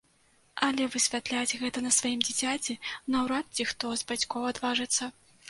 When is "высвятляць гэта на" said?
0.95-1.91